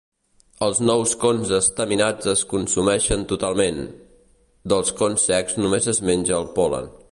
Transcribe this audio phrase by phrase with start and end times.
[0.67, 3.79] Els nous cons estaminats es consumeixen totalment;
[4.73, 6.93] dels cons secs només es menja el pol·len.